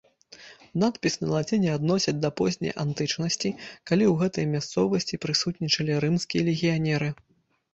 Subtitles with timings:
[0.83, 3.49] Надпіс на лаціне адносяць да позняй антычнасці,
[3.91, 7.09] калі ў гэтай мясцовасці прысутнічалі рымскія легіянеры.